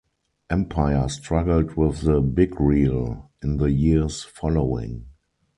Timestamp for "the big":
2.01-2.59